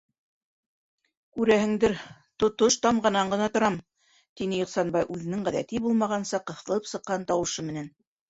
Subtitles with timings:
[1.39, 1.93] Күрәһеңдер:
[2.43, 3.77] тотош тамғанан ғына торам,-
[4.41, 7.93] тине Ихсанбай үҙенең ғәҙәти булмағанса ҡыҫылып сыҡҡан тауышы менән.